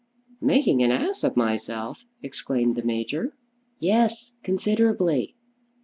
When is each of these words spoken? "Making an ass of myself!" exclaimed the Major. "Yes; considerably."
"Making 0.41 0.81
an 0.81 0.91
ass 0.91 1.23
of 1.23 1.37
myself!" 1.37 2.05
exclaimed 2.23 2.75
the 2.75 2.81
Major. 2.81 3.33
"Yes; 3.79 4.31
considerably." 4.41 5.35